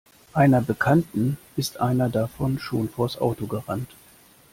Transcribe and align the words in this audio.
Einer 0.33 0.61
Bekannten 0.61 1.37
ist 1.57 1.79
einer 1.79 2.09
davon 2.09 2.57
schon 2.57 2.89
vors 2.89 3.19
Auto 3.19 3.45
gerannt. 3.45 3.91